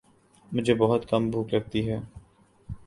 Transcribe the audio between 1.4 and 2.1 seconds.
لگتی ہے